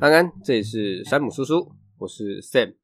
[0.00, 2.74] 安安，这里是山姆叔叔，我是 Sam。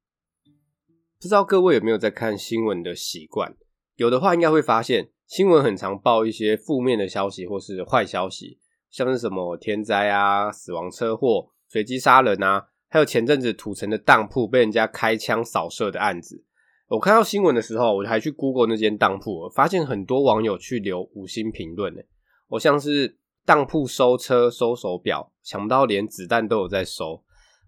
[1.20, 3.54] 不知道各位有没有在看新闻的习惯？
[3.94, 8.58] 有的话，应该会发现新闻很常报一些负面的消息或是坏消息，
[8.90, 16.44] 像是什么天灾啊、死亡车祸、随机杀人啊，还有前阵子土城的当铺被人家开枪扫射的案子。
[16.88, 22.00] 我看到新闻的时候，我还去 Google 那间当铺，发现很多网友去留五星评论呢。
[22.48, 23.18] 我像是。
[23.44, 27.22] 当铺收车收手表，想不到连子弹都有在收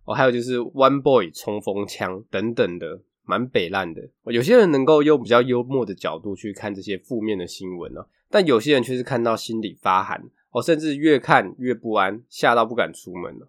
[0.05, 0.15] 哦。
[0.15, 4.09] 还有就是 One Boy 冲锋枪等等的，蛮北烂的。
[4.25, 13.49] 有些人能够用比较幽默的角度去看这些负面的新闻呢，但有些人却是看到心里发寒哦，甚至越看越不安，吓到不敢出门了。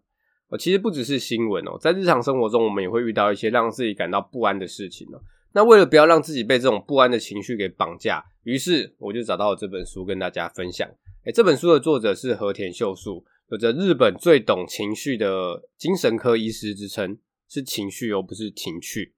[0.50, 5.22] 哦，其实不只是新闻哦，在日常生活中，我们也会遇到一些让自己感到不安的事情哦。
[5.53, 10.88] 那为了不要让自己被这种不安的情绪给绑架，于是我就找到了这本书跟大家分享。
[11.27, 17.17] 欸，这本书的作者是和田秀树，有着日本最懂情绪的精神科医师之称，
[17.50, 19.14] 是情绪哦，不是情趣。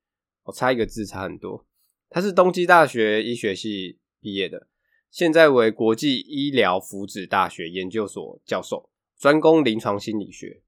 [0.45, 1.67] 我差一个字差很多。
[2.09, 4.65] 他是东京大学医学系毕业的，
[5.11, 10.63] 现在为国际医疗福祉大学研究所教授，专攻临床心理学。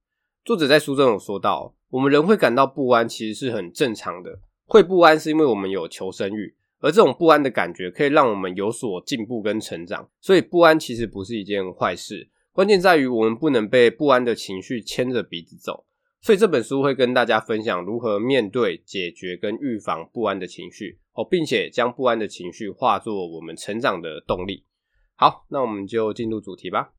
[0.45, 4.41] 作者在书中有说到，我们人会感到不安，其实是很正常的。
[4.65, 6.55] 会不安是因为我们有求生欲。
[6.81, 12.29] 而这种不安的感觉可以让我们有所进步跟成长，所以不安其实不是一件坏事。
[12.51, 15.85] 关键在于我们不能被不安的情绪牵着鼻子走。
[16.19, 24.65] 所以这本书会跟大家分享如何面对、解决跟预防不安的情绪哦，并且将不安的情绪化作我们成长的动力。
[25.15, 26.93] 好，那我们就进入主题吧。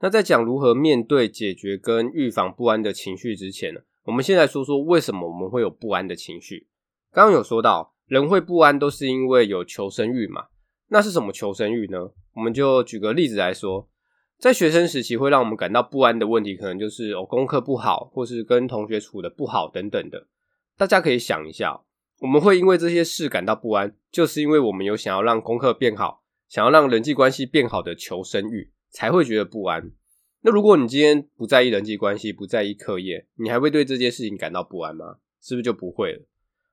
[0.00, 6.68] 那在讲如何面对、解决跟预防不安的情绪之前呢，我们先来说说为什么我们会有不安的情绪。
[7.10, 7.94] 刚刚有说到。
[8.08, 10.46] 人会不安，都是因为有求生欲嘛。
[10.88, 12.10] 那是什么求生欲呢？
[12.34, 13.88] 我们就举个例子来说，
[14.38, 20.26] 在学生时期会让我们感到不安的问题，可能就是哦功课不好，或是跟同学处得不好等等的。
[20.78, 21.82] 大家可以想一下，
[22.20, 29.90] 我们会因为这些事感到不安，就是因为我们有想要让功课变好，想要让人际关系变好的求生欲，才会觉得不安。
[30.40, 35.16] 那如果你今天不在意人际关系，不在意课业，你还会对这件事情感到不安吗？
[35.42, 36.22] 是不是就不会了？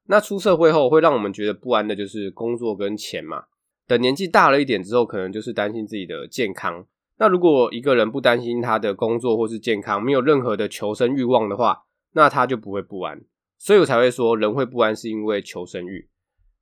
[0.08, 3.46] 那出社会后会让我们觉得不安的就是工作跟钱嘛。
[3.88, 6.86] 等年纪大了一点之后，可能就是担心自己的健康。
[7.18, 11.84] 那如果一个人不担心他的工作或是健康，没有任何的求生欲望的话，
[12.14, 13.22] 那他就不会不安。
[13.58, 16.10] 所以我才会说人会不安是因为求生欲。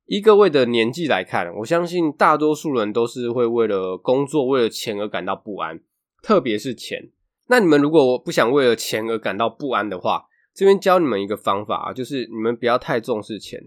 [0.06, 5.80] 以各位的年纪来看，我相信大多数人都是会为了工作、为了钱而感到不安，
[6.22, 7.10] 特别是钱。
[7.48, 13.60] 那你们如果不想为了钱而感到不安的话，这边教你们一个方法啊，就是你们不要太重视钱，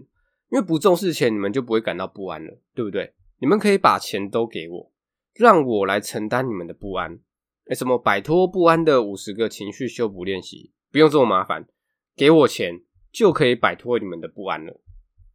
[0.50, 3.12] 因为不重视钱，你们就不会感到不安了，对不对？
[3.40, 4.92] 你们可以把钱都给我，
[5.34, 7.20] 让我来承担你们的不安。
[7.66, 11.68] 哎，什么摆脱不安的五十个情绪修补练习，不用这么麻烦，
[12.16, 12.80] 给我钱
[13.12, 14.80] 就可以摆脱你们的不安了。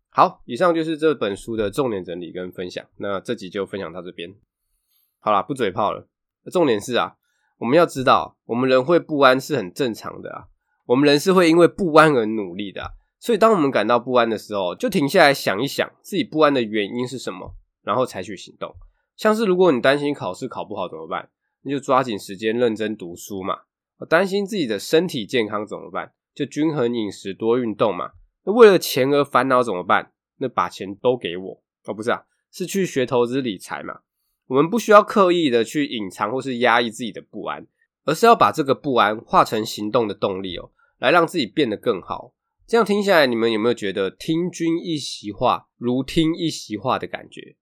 [0.10, 4.34] 好，以上就是这本书的重点整理跟分享，那这集就分享到这边。
[5.20, 6.10] 好啦，不嘴炮了。
[6.52, 7.16] 重点是啊，
[7.60, 10.48] 我们要知道，我们人会不安是很正常的啊。
[10.86, 18.76] 我们人是会因为不安而努力的，所以当我们感到不安的时候，就停下来想一想自己不安的原因是什么，然后采取行动。
[19.16, 21.30] 像是如果你担心考试考不好怎么办？
[21.62, 23.60] 那就抓紧时间认真读书嘛。
[24.10, 26.12] 担心自己的身体健康怎么办？
[26.36, 28.12] 就均衡饮食多运动嘛。
[28.44, 30.12] 那为了钱而烦恼怎么办？
[30.40, 31.64] 那把钱都给我。
[31.86, 34.00] 哦，不是啊，是去学投资理财嘛。
[34.48, 37.66] 我们不需要刻意的去隐藏或是压抑自己的不安。
[38.06, 42.34] 而是要把这个不安化成行动的动力哦，来让自己变得更好。
[42.66, 47.56] 这样听下来，你们有没有觉得听君一席话，如听一席话的感觉？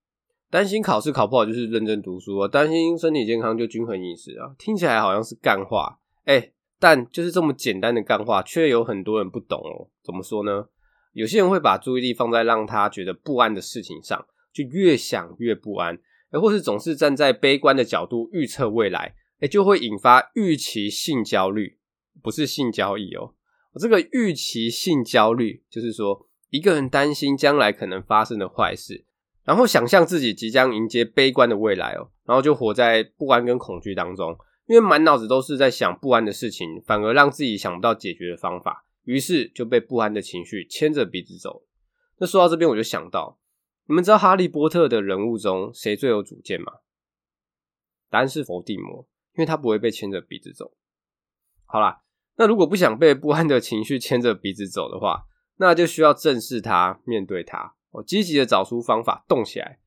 [0.50, 9.88] 担心考试考不好就是认真读书啊，担心身体健康就均衡饮食啊，听起来好像是干话，诶，但就是这么简单的干话，却有很多人不懂哦。
[10.03, 10.68] 怎么说呢？
[11.13, 15.97] 有些人会把注意力放在让他觉得不安的事情上，就越想越不安，
[16.31, 19.16] 而或是总是站在悲观的角度预测未来。
[19.42, 21.78] 诶，就会引发预期性焦虑，
[22.22, 23.34] 不是性交易哦。
[23.80, 29.06] 这个预期性焦虑就是说，一个人担心将来可能发生的坏事，
[29.44, 41.64] 然后想象自己即将迎接悲观的未来哦，然后就活在不安跟恐惧当中，因为满脑子都是在想不安的事情，反而让自己想不到解决的方法，于是就被不安的情绪牵着鼻子走。
[42.20, 43.40] 那说到这边，我就想到，
[43.88, 46.74] 你们知道哈利波特的人物中谁最有主见吗？
[48.10, 49.08] 答案是伏地魔。
[49.42, 50.72] 因为他不会被牵着鼻子走。
[51.66, 52.02] 好啦，
[52.38, 55.24] 那如果不想被不安的情绪牵着鼻子走的话，
[55.58, 59.80] 那就需要正视它，面对它，哦，积极的找出方法，动起来。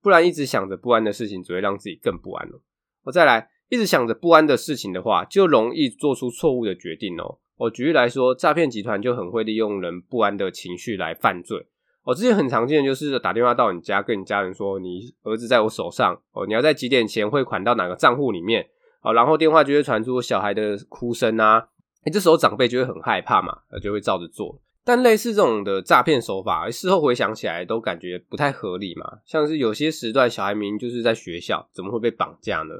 [0.00, 2.62] 不然一直想着不安的事情，只会让自己更不安了。
[3.02, 7.40] 我再来，一直想着不安的事情的话，就容易做出错误的决定哦。
[7.56, 11.66] 我举例来说，诈骗集团就很会利用人不安的情绪来犯罪。
[12.04, 18.68] 我之前很常见的就是打电话到你家，跟你家人说你儿子在我手上，哦，你要在几点前汇款到哪个账户里面，
[19.04, 21.68] 好，然后电话就会传出小孩的哭声啊，
[22.04, 24.58] 诶，这时候长辈就会很害怕嘛，就会照着做。
[24.82, 29.18] 但类似这种的诈骗手法，事后回想起来都感觉不太合理嘛。
[29.26, 32.74] 像是有些时段小孩明明就是在学校，怎么会被绑架呢？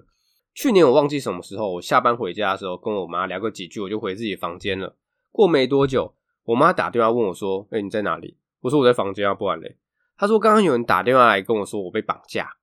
[0.54, 4.96] 去年我忘记什么时候，我下班回家的时候跟我妈聊个几句，我就回自己房间了。
[5.30, 9.76] 过没多久，我妈打电话问我说：“诶，你在哪里？”我说：“我在房间啊，不然嘞。”
[10.16, 12.56] 她说：“刚刚有人打电话来跟我说我被绑架，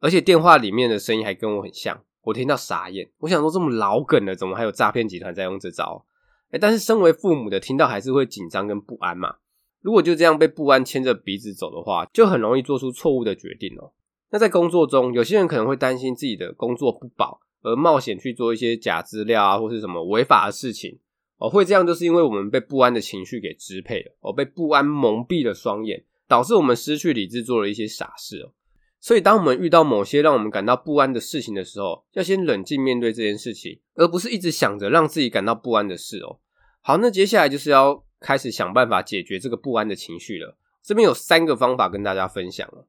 [0.00, 6.04] 而且电话里面的声音还跟我很像。”我听到傻眼，我想说这么老梗了，怎么还有诈骗集团在用这招？
[6.50, 9.36] 欸，但是身为父母的听到还是会紧张跟不安嘛。
[9.80, 13.92] 如果就这样被不安牵着鼻子走的话，就很容易做出错误的决定喔。
[14.30, 20.98] 那在工作中，有些人可能会担心自己的工作不保，而冒险去做一些假资料啊，或是什么违法的事情
[21.38, 21.48] 喔。
[21.48, 28.52] 会这样，就是因为我们被不安的情绪给支配了喔，被不安蒙蔽了双眼，导致我们失去理智，做了一些傻事喔。
[29.06, 36.40] 所以，当我们遇到某些让我们感到不安的事情的时候，要先冷静面对这件事情，而不是一直想着让自己感到不安的事哦。
[36.82, 40.58] 好，那接下来就是要开始想办法解决这个不安的情绪了。
[40.82, 42.88] 这边有三个方法跟大家分享了。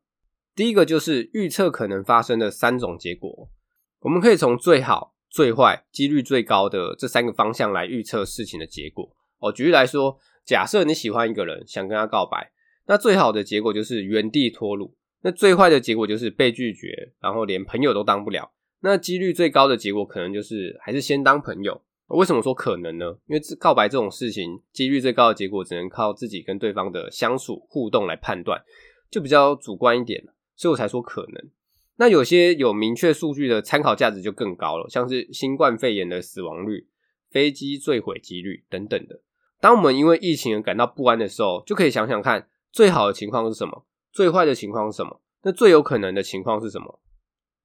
[0.56, 3.52] 第一个就是预测可能发生的三种结果，
[4.00, 9.52] 我们可以从最好、最坏、几率最高的这三个方向来预测事情的结果哦。
[9.52, 12.52] 举例来说，假设你喜欢一个人，想跟他告白，
[12.88, 14.96] 那最好的结果就是原地脱鲁。
[15.28, 18.50] 那最坏的结果就是被拒绝，然后连朋友都当不了。
[18.80, 21.82] 那几率最高的结果可能就是还是先当朋友。
[22.08, 23.14] 为什么说可能呢？
[23.26, 28.64] 因为告白这种事情，几率最高的结果只能靠自己跟对方的相处互动来判断，
[29.12, 30.24] 就比较主观一点，
[30.56, 31.52] 所以我才说可能。
[31.98, 36.88] 那有些有明确数据的参考价值就更高了，像是新冠肺炎的死亡率、
[37.30, 39.20] 飞机坠毁几率等等的。
[39.60, 43.84] 当我们因为疫情而感到不安的时候，就可以想想看，最好的情况是什么？
[44.18, 45.22] 最坏的情况是什么？
[45.44, 47.00] 那最有可能的情况是什么？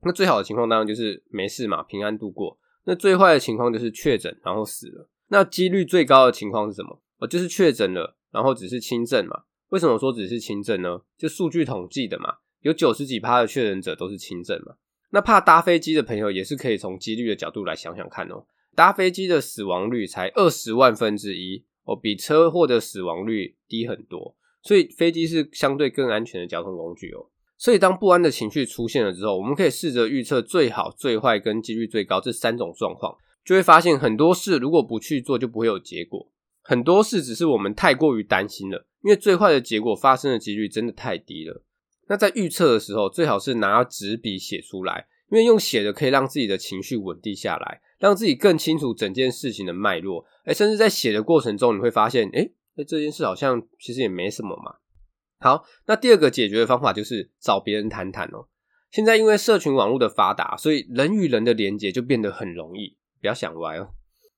[0.02, 2.58] 那最好的情况当然就是没事嘛，平安度过。
[2.84, 5.08] 那最坏的情况就是确诊然后死了。
[5.28, 7.00] 那几率最高的情况是什么？
[7.20, 9.44] 哦，就是确诊了，然后只是轻症嘛。
[9.70, 11.00] 为什么说只是轻症呢？
[11.16, 14.74] 就数据统计的嘛，有九十几趴的确诊者都是轻症嘛。
[15.08, 18.44] 那怕搭飞机的朋友也是可以从几率的角度来想想看哦。
[18.76, 24.36] 搭飞机的死亡率才二十万分之一哦，比车祸的死亡率低很多。
[24.62, 27.26] 所以飞机是相对更安全的交通工具哦。
[27.58, 36.28] 所以当不安的情绪出现了之后，我们可以试着预测最好、最坏跟几率最高这三种状况，就会发现很多事如果不去做，就不会有结果。
[36.62, 41.64] 很多事只是我们太过于担心了，因为最坏的结果发生的几率真的太低了。
[42.08, 50.24] 那在预测的时候，最好是拿纸笔写出来，因为用写的可以让自己的情绪稳定下来，让自己更清楚整件事情的脉络。
[50.46, 54.76] 诶，甚至在写的过程中，你会发现，诶那这件事好像其实也没什么嘛。
[55.38, 58.46] 好，那第二个解决的方法就是找别人谈谈哦。
[58.90, 62.96] 现在因为社群网络的发达，所以人与人的连接就变得很容易。
[63.20, 63.90] 不要想歪哦。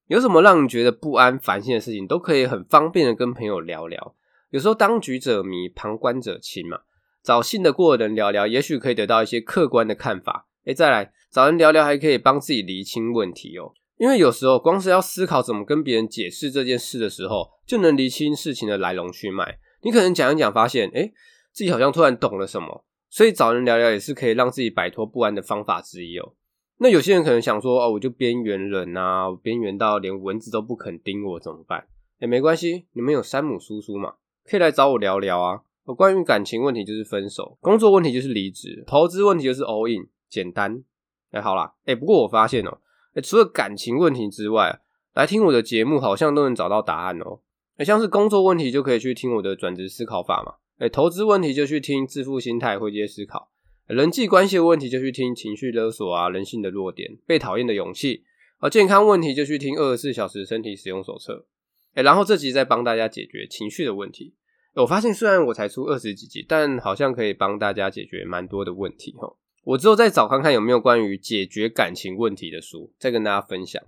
[0.06, 4.14] 有什么让你觉得不安、烦心的事情，都可以很方便的跟朋友聊聊。
[4.50, 6.80] 有时候当局者迷，旁观者清嘛。
[7.22, 10.46] 找信得过的人聊聊，也许可以得到一些客观的看法。
[10.64, 13.72] 诶，再来找人聊聊，还可以帮自己厘清问题哦。
[13.96, 19.58] 因为有时候光是要思考怎么跟别人解释这件事的时候，就能厘清事情的来龙去脉。
[19.82, 21.12] 你可能讲一讲，发现诶
[21.52, 26.32] 自己好像突然懂了什么，所以找人聊聊也是可以让自己摆脱不安的方法之一哦。
[26.78, 31.86] 那有些人可能想说，哦，我就边缘人啊，边缘到连蚊子都不肯叮我，怎么办？
[32.18, 35.60] 诶没关系，你们有山姆叔叔嘛，可以来找我聊聊啊。
[35.84, 40.82] 我关于感情问题就是分手，工作问题就是离职，投资问题就是 all in，简单。
[41.30, 42.78] 诶好啦，诶不过我发现哦。
[43.22, 44.80] 除了感情问题之外，
[45.14, 47.42] 来听我的节目好像都能找到答案喔。
[47.76, 50.54] 欸，像是工作问题就可以去听我的转职思考法嘛。
[50.78, 53.50] 欸，投资问题就去听致富心态、会接思考。
[53.86, 58.24] 人际关系的问题就去听情绪勒索啊、人性的弱点、被讨厌的勇气。
[58.60, 61.46] 而健康问题就去听二十四小时身体使用手册。
[61.94, 64.34] 欸，然后这集再帮大家解决情绪的问题。
[64.74, 69.36] 我发现虽然我才出二十几集，但好像可以帮大家解决蛮多的问题齁。
[69.64, 73.82] 我之后再找看看有没有关于解决感情问题的书，再跟大家分享。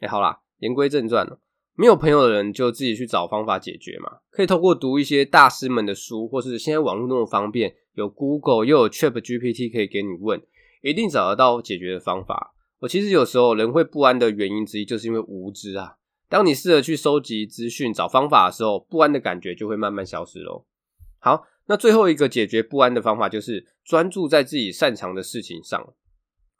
[0.00, 1.40] 哎，好啦，言归正传了。
[1.74, 4.18] 没有朋友的人就自己去找方法解决嘛。
[4.30, 10.40] 可以透过读一些大师们的书，或是现在网络那么方便，有 Google 又有 ChatGPT 可以给你问，
[10.82, 12.54] 一定找得到解决的方法。
[12.78, 15.96] 我其实有时候人会不安的原因之一，就是因为无知啊。
[16.28, 20.64] 当你试着去收集资讯、找方法的时候，不安的感觉就会慢慢消失喽。
[21.18, 21.44] 好。
[21.66, 25.92] 那最后一个解决不安的方法就是专注在自己擅长的事情上。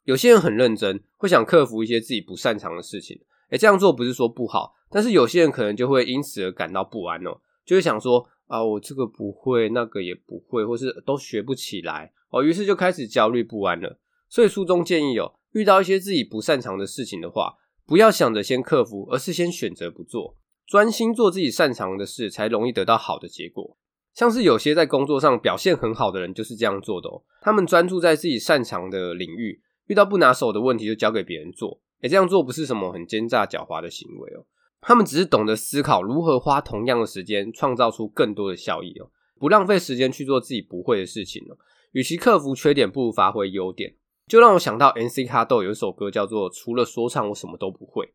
[0.04, 3.20] 有些人很认真，会想克服一些自己不擅长的事情。
[3.50, 13.98] 诶，这样做不是说不好，但是有些人可能就会因此而感到不安哦，就会想说啊，我这个不会，那个也不会，或是都学不起来哦，于是就开始焦虑不安了。
[14.28, 17.54] 所以书中建议哦，遇到一些自己不擅长的事情的话，
[17.86, 20.36] 不要想着先克服，而是先选择不做，
[20.66, 23.76] 专心做自己擅长的事，才容易得到好的结果。
[24.16, 31.82] 像是有些在工作上表现很好的人就是这样做的哦，他们专注在自己擅长的领域，遇到不拿手的问题就交给别人做。
[32.00, 34.46] 诶，这样做不是什么很奸诈狡猾的行为哦，
[34.80, 41.58] 他们只是懂得思考如何花同样的时间创造出更多的效益哦，不浪费时间去做自己不会的事情哦。
[41.92, 43.96] 与其克服缺点，不如发挥优点。
[44.26, 45.24] 就让我想到 N.C.
[45.24, 48.06] 卡豆有一首歌叫做《除了说唱我什么都不会》，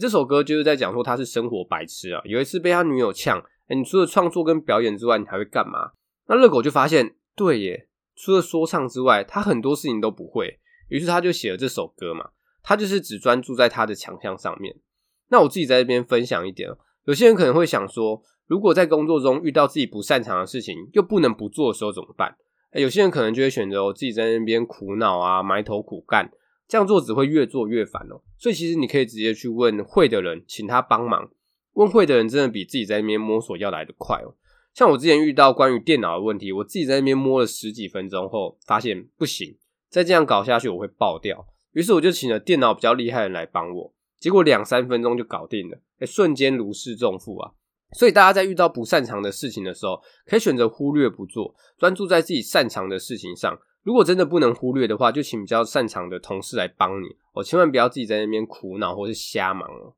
[0.00, 3.42] 这首歌就是在讲说他是生活白痴啊，有一次被他女友呛。
[3.68, 5.92] 欸，你除了创作跟表演之外，你还会干嘛？
[6.28, 10.58] 那热狗就发现，对耶，除了说唱之外，他很多事情都不会。
[10.88, 12.30] 于是他就写了这首歌嘛。
[12.66, 14.74] 他就是只专注在他的强项上面。
[15.28, 16.70] 那我自己在这边分享一点，
[17.04, 22.34] 有些人可能会想说，如果在工作中遇到自己不擅长的事情，又不能不做的时候怎么办？
[22.72, 26.30] 有些人可能就会选择我自己在那边苦恼啊，埋头苦干，
[26.66, 28.22] 这样做只会越做越烦哦。
[28.38, 31.28] 所以其实你可以直接去问会的人，请他帮忙。
[31.74, 34.34] 问会的人真的比自己在那边摸索要来得快哦。
[34.72, 39.56] 像我之前遇到关于电脑的问题，我自己在那边摸了十几分钟后，发现不行，
[39.88, 41.46] 再这样搞下去我会爆掉。
[41.72, 47.52] 于是我就请了电脑比较厉害的人来帮我，结果两三分钟就搞定了，欸，瞬间如释重负啊！
[47.92, 53.56] 所以大家在遇到不擅长的事情的时候，可以选择忽略不做，专注在自己擅长的事情上。
[53.84, 59.94] 如果真的不能忽略的话，就请比较擅长的同事来帮你哦，千万不要自己在那边苦恼或是瞎忙哦。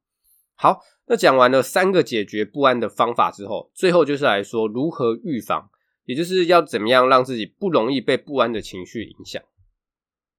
[0.56, 0.80] 好。
[1.08, 5.70] 那讲完了三个解决不安的方法之后，最后就是来说如何预防，
[6.04, 9.40] 也就是要怎么样让自己不容易被不安的情绪影响。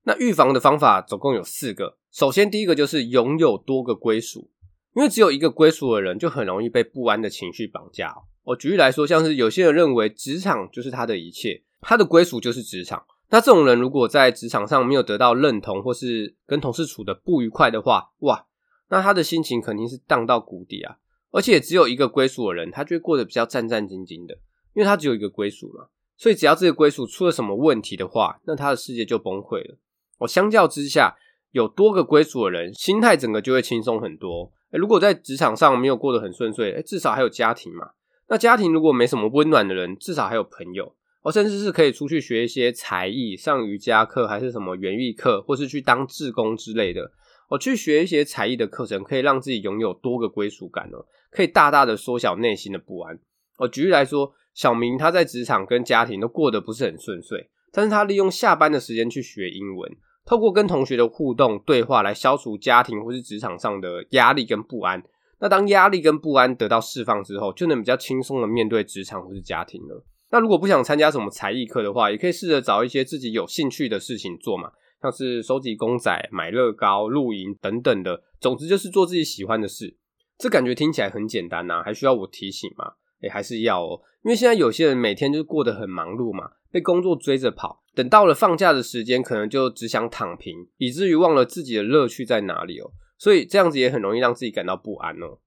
[0.04, 1.98] 那预防的方法总共有四个。
[2.12, 4.52] 首先，第一个就是拥有多个归属，
[4.94, 8.14] 因为只有一个归属的人，就很容易被不安的情绪绑架。
[8.44, 13.06] 我举例来说，像是有些人认为职场就是他的一切，他的归属就是职场。
[13.30, 18.47] 那这种人如果在职场上没有得到认同，或是跟同事处得不愉快的话，哇！
[18.90, 20.98] 那他的心情肯定是荡到谷底啊，
[21.32, 24.36] 而且只有一个归属的人，他就会过得比较战战兢兢的，
[24.74, 29.78] 因为他只有一个归属嘛，所以只要这个归属出了什么问题的话，那他的世界就崩溃了。
[30.20, 31.16] 我相较之下，
[31.52, 34.52] 有多个归属的人，心态整个就会轻松很多。
[34.72, 37.92] 诶，如果在职场上没有过得很顺遂，至少还有家庭嘛。
[38.30, 47.12] 那家庭如果没什么温暖的人，至少还有朋友，哦，甚至是可以出去学一些才艺，上瑜伽课，还是什么园艺课，或是去当志工之类的。
[47.50, 53.18] 我去学一些才艺的课程，可以让自己拥有多个归属感哦，可以大大的缩小内心的不安。
[53.60, 59.92] 我举例来说，小明他在职场跟家庭都过得不是很顺遂，但是他利用下班的时间去学英文，
[60.26, 65.02] 透过跟同学的互动对话来消除家庭或是职场上的压力跟不安。
[65.40, 70.04] 那当压力跟不安得到释放之后，就能比较轻松的面对职场或是家庭了。
[70.32, 74.72] 那如果不想参加什么才艺课的话，也可以试着找一些自己有兴趣的事情做嘛。
[75.02, 79.96] 像是收集公仔、买乐高、露营等等的，总之就是做自己喜欢的事。
[80.38, 82.94] 这感觉听起来很简单呐，还需要我提醒吗？
[83.22, 92.92] 诶，还是要哦，因为现在有些人每天就过得很忙碌嘛，被工作追着跑，等到了放假的时间，可能就只想躺平，以至于忘了自己的乐趣在哪里哦。
[93.18, 95.40] 所以这样子也很容易让自己感到不安哦。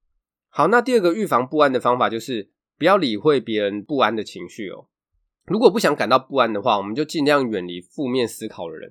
[0.49, 4.87] 好，那第二个预防不安的方法就是不要理会别人不安的情绪哦。
[5.47, 8.90] 如果不想感到不安的话，我们就尽量远离负面思考的人。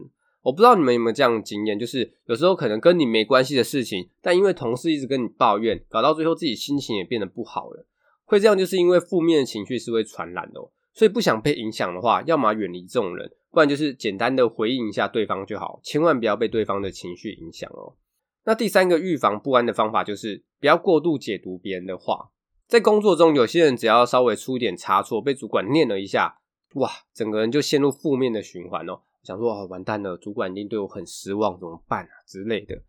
[0.49, 7.85] 我不知道你们有没有这样的经验，就是有时候可能跟你没关系的事情，但因为同事一直跟你抱怨，搞到最后自己心情也变得不好了。
[8.25, 10.71] 会这样，就是因为负面的情绪是会传染的哦。
[10.91, 17.93] 所以不想被影响的话，要么远离这种人，不然就是简单的回应一下对方就好，千万不要被对方的情绪影响哦。
[18.45, 22.31] 那第三个预防不安的方法就是不要过度解读别人的话。
[22.67, 26.39] 在工作中，有些人只要稍微出一点差错，被主管念了一下，
[26.73, 29.01] 哇，整个人就陷入负面的循环哦。
[29.23, 32.81] 想说啊，完蛋了，主管一定对我很失望，怎么办啊之类的。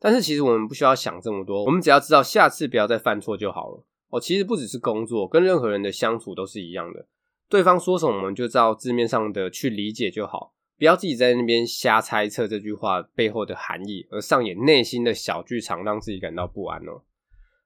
[0.00, 3.84] 但是其实我们不需要想这么多，我们只要知道下次不要再犯错就好了。
[4.10, 7.06] 哦，其实不只是工作，跟任何人的相处都是一样的。
[7.48, 17.02] 对方说什么，我们就照字面上的去理解就好，不要自己在那边瞎猜测这句话背后的含义，而上演内心的小剧场，让自己感到不安哦。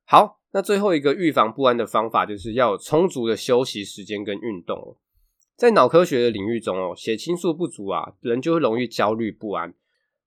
[0.05, 4.97] 好，那最后一个预防不安的方法，就是要有充足的休息时间跟运动。
[5.57, 9.75] 在脑科学的领域中哦，血清素不足啊，人就会容易焦虑不安。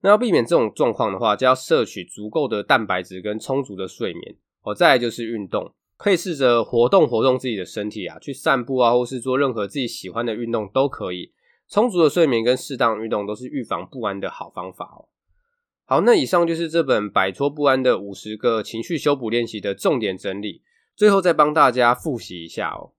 [0.02, 4.74] 那要避免这种状况的话，就要摄取足够的蛋白质跟充足的睡眠哦。
[4.74, 11.34] 再来就是运动，可以试着活动活动自己的身体啊，去散步啊，或是做任何自己喜欢的运动都可以。
[11.68, 15.10] 充足的睡眠跟适当运动都是预防不安的好方法哦。
[15.86, 20.62] 好，那以上就是这本摆脱不安的五十个情绪修补练习的重点整理。
[20.96, 22.94] 最后再帮大家复习一下哦。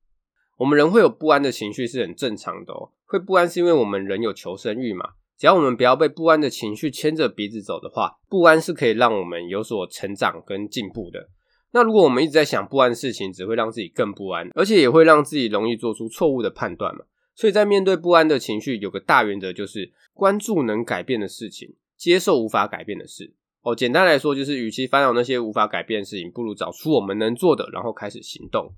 [0.56, 2.90] 我们人会有不安的情绪是很正常的哦。
[3.04, 5.10] 会不安是因为我们人有求生欲嘛。
[5.38, 11.28] 只要我们不要被不安的情绪牵着鼻子走的话，不安是可以让我们有所成长跟进步的。
[11.72, 17.04] 那如果我们一直在想不安的事情，只会让自己更不安，而且也会让自己容易做出错误的判断嘛。
[17.34, 21.74] 所以在面对不安的情绪，有个大原则就是关注能改变的事情。
[21.98, 23.32] 接受无法改变的事
[23.62, 28.72] 哦，简单来说就是，与其烦恼那些无法改变的事情，不如找出我们能做的，然后开始行动。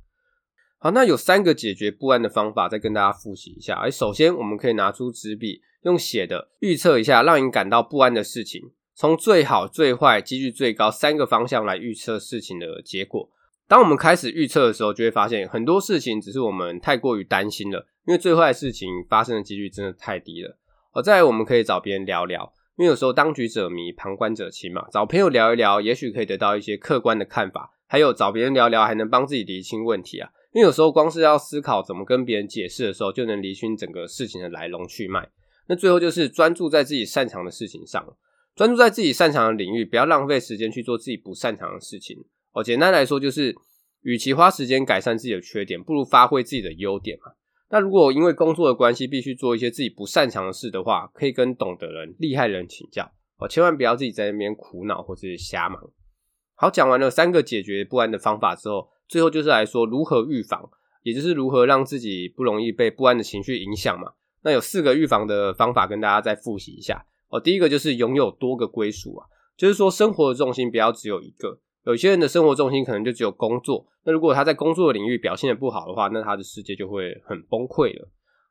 [0.81, 3.75] 好，那有三个解决不安的方法，再跟大家复习一下。
[3.75, 13.29] 而首先，我们可以拿出纸笔，用写的预测一下让你感到不安的事情，从最好、最坏、几率最高三个方向来预测事情的结果。
[13.67, 20.57] 当我们开始预测的时候，就会发现很多事情只是我们太过于担心了，因为最坏的事情发生的几率真的太低了。
[20.93, 22.53] 好，再来我们可以找别人聊聊。
[22.77, 27.75] 因为有时候当局者迷，旁观者清嘛，找朋友聊一聊，也许可以得到一些客观的看法。
[27.89, 30.31] 还有找别人聊聊，还能帮自己厘清问题啊。
[30.59, 35.31] 因为有时候光是要思考怎么跟别人解释的时候，就能厘清整个事情的来龙去脉。
[35.69, 38.05] 那最后就是专注在自己擅长的事情上，
[38.57, 42.25] 专注在自己擅长的领域，不要浪费时间去做自己不擅长的事情。
[42.51, 43.55] 哦，简单来说就是，
[44.03, 47.35] 与其花时间改善自己的缺点，不如发挥自己的优点嘛。
[47.71, 55.81] 那如果因为工作的关系必须做一些自己不擅长的事的话，可以跟懂的人、厉害人请教哦，千万不要自己在那边苦恼或是瞎忙。
[56.57, 60.69] 好，讲完了三个解决不安的方法之后，最后就是来说如何预防，
[61.03, 64.13] 也就是如何让自己不容易被不安的情绪影响嘛。
[64.43, 67.41] 那有四个预防的方法跟大家再复习一下哦。
[67.41, 71.59] 第一个就是拥有多个归属啊，就是说生活的重心不要只有一个。
[71.85, 78.11] 有些人的生活重心可能就只有工作，那如果他在工作的领域表现得不好的话，那他的世界就会很崩溃了。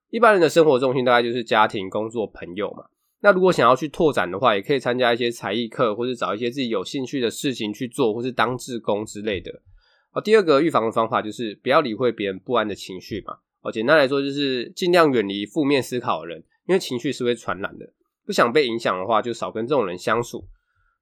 [0.10, 2.86] 一般人的生活重心大概就是家庭、工作、朋友嘛。
[3.22, 9.62] 那如果想要去拓展的话，也可以参加一些才艺课，或是找一些自己有兴趣的事情去做，或是当志工之类的。
[10.22, 13.38] 第二个预防的方法就是不要理会别人不安的情绪嘛。
[13.62, 17.92] 哦，简单来说就是尽量远离负面思考的人，因为情绪是会传染的。
[18.26, 20.48] 不想被影响的话，就少跟这种人相处。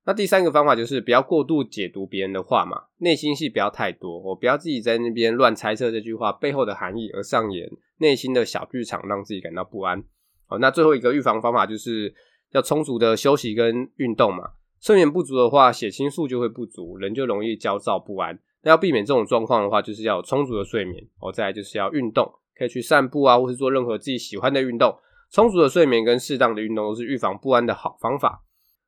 [0.06, 10.04] 那第三个方法就是不要过度解读别人的话嘛，内心戏不要太多，我不要自己在那边乱猜测这句话背后的含义而上演内心的小剧场，让自己感到不安。
[10.46, 12.14] 好，那最后一个预防方法就是
[12.52, 18.40] 要充足的休息跟运动嘛，睡眠不足的话，血清素就会不足，人就容易焦躁不安。
[18.70, 24.98] 要避免这种状况的话，就是要有充足的睡眠，哦，再来就是要运动，可以去散步啊，或是做任何自己喜欢的运动。
[25.32, 28.44] 充足的睡眠跟适当的运动都是预防不安的好方法。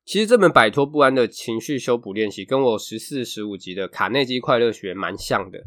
[0.06, 5.60] 其实这本摆脱不安的情绪修补练习，跟我十四、十五集的卡内基快乐学蛮像的。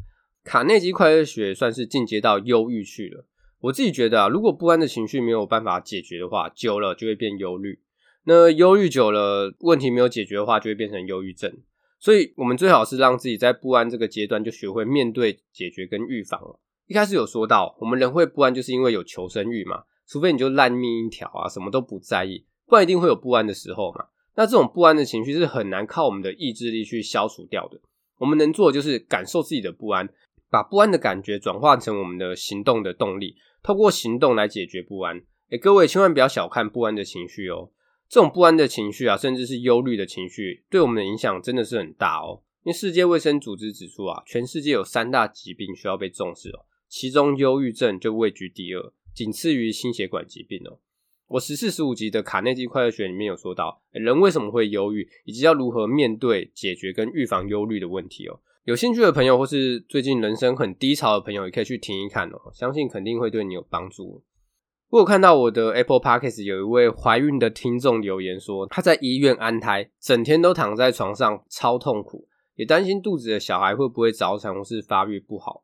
[0.42, 3.26] 卡内基快乐学算是进阶到忧郁去了。
[3.60, 7.78] 我自己觉得啊，如果不安的情绪没有办法解决的话，久了就会变忧虑。
[8.24, 11.52] 那忧郁久了，问题没有解决的话，就会变成忧郁症。
[12.00, 16.40] 所以，我们最好是让自己在不安这个阶段就学会面对、解决跟预防。
[16.86, 19.84] 一开始有说到，我们人会不安，就是因为有求生欲嘛。
[20.08, 24.06] 除非你就烂命一条啊，什么都不在意，不然一定会有不安的时候嘛。
[24.34, 27.78] 那这种不安的情绪是很难靠我们的意志力去消除掉的。
[28.16, 30.08] 我们能做的就是感受自己的不安，
[30.50, 35.22] 把不安的感觉转化成我们的行动的动力，透过行动来解决不安。
[35.50, 37.70] 诶，各位千万不要小看不安的情绪哦。
[38.10, 42.42] 这种不安的情绪啊，甚至是忧虑的情绪，对我们的影响真的是很大哦。
[42.64, 50.78] 因为世界卫生组织指出啊，全世界有三大疾病需要被重视哦，其中忧郁症就位居第二，仅次于心血管疾病哦。
[51.28, 58.40] 我十四十五集的卡内基快乐学里面有说到，人为什么会忧郁，以及要如何面对、解决跟预防忧虑的问题哦。
[58.64, 64.20] 有兴趣的朋友，或是最近人生很低潮的朋友，也可以去听一看哦，相信肯定会对你有帮助。
[64.90, 72.26] 我有看到我的 Apple Podcast 有一位怀孕的听众留言说，他在医院安胎，整天都躺在床上，超痛苦，
[72.56, 75.62] 也担心肚子的小孩会不会早产或是发育不好，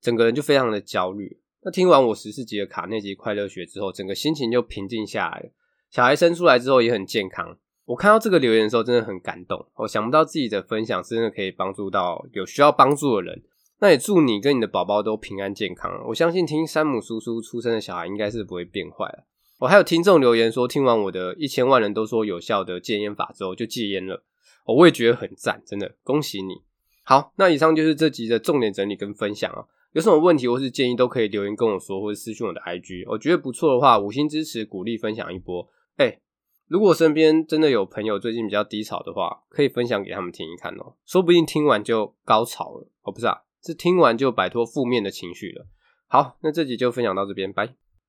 [0.00, 1.40] 整个人就非常的焦虑。
[1.62, 5.50] 那听完我十四集的卡内基快乐学之后，整个心情就平静下来了。
[5.90, 7.58] 小孩生出来之后也很健康。
[7.86, 9.66] 我看到这个留言的时候，真的很感动。
[9.74, 13.42] 我想不到自己的分享真的可以帮助到有需要帮助的人。
[13.80, 15.90] 那也祝你跟你的宝宝都平安健康。
[16.08, 19.24] 我相信听山姆叔叔出生的小孩应该是不会变坏了。
[19.58, 24.24] 我还有听众留言说，听完我的一千万人都说有效的戒烟法之后就戒烟了。
[24.66, 26.62] 我也觉得很赞，真的恭喜你。
[27.02, 29.64] 好，那以上就是这集的重点整理跟分享啊。
[29.92, 33.04] 有什么问题或是建议都可以留言跟我说，或者私讯我的 IG。
[33.10, 35.68] 我觉得不错的话，五星支持，鼓励分享一波。
[35.96, 36.20] 哎、
[36.68, 42.88] 如果身边真的有朋友最近比较低潮的话，可以分享给他们听一看哦，说不定听完就高潮了。
[43.02, 45.66] 哦，不是啊，是听完就摆脱负面的情绪了。
[46.06, 47.74] 好，那这集就分享到这边，拜。